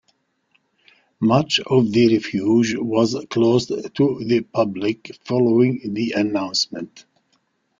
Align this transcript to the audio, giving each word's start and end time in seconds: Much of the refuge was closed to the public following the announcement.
Much 1.19 1.59
of 1.59 1.91
the 1.91 2.11
refuge 2.15 2.73
was 2.75 3.15
closed 3.29 3.67
to 3.93 4.19
the 4.25 4.41
public 4.51 5.11
following 5.23 5.79
the 5.93 6.13
announcement. 6.13 7.05